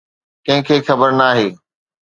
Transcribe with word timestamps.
ڪنهن 0.45 0.63
کي 0.67 0.75
خبر 0.87 1.09
ناهي. 1.19 1.47